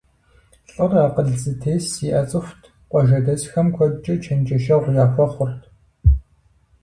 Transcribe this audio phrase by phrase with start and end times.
[0.73, 5.61] ЛӀыр акъыл зэтес зиӀэ цӀыхут, къуажэдэсхэм куэдкӀэ чэнджэщэгъу яхуэхъурт.